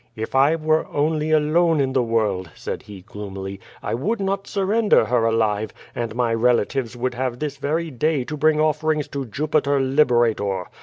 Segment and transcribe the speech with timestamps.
[0.15, 5.05] "If I were only alone in the world," said he gloomily, "I would not surrender
[5.05, 9.79] her alive, and my relatives would have this very day to bring offerings to Jupiter
[9.79, 10.65] Liberator.